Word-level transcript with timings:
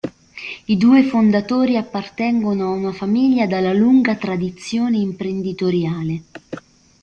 I 0.65 0.77
due 0.77 1.03
fondatori 1.03 1.77
appartengono 1.77 2.65
a 2.65 2.75
una 2.75 2.91
famiglia 2.91 3.45
dalla 3.45 3.71
lunga 3.71 4.15
tradizione 4.15 4.97
imprenditoriale. 4.97 6.23